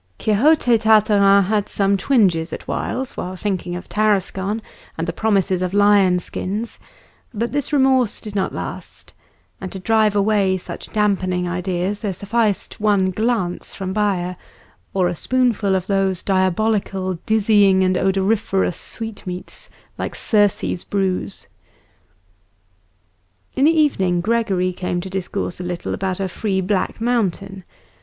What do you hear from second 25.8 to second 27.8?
about a free Black Mountain.